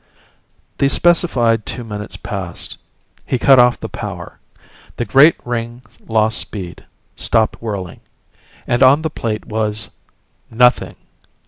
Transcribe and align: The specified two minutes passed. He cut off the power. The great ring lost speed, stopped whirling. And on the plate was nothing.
The 0.79 0.89
specified 0.89 1.63
two 1.63 1.83
minutes 1.83 2.17
passed. 2.17 2.77
He 3.23 3.37
cut 3.37 3.59
off 3.59 3.79
the 3.79 3.87
power. 3.87 4.39
The 4.95 5.05
great 5.05 5.35
ring 5.45 5.83
lost 6.07 6.39
speed, 6.39 6.85
stopped 7.15 7.61
whirling. 7.61 7.99
And 8.65 8.81
on 8.81 9.03
the 9.03 9.11
plate 9.11 9.45
was 9.45 9.91
nothing. 10.49 10.95